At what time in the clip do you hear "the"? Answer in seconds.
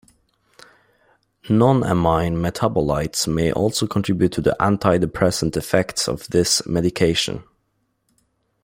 4.41-4.55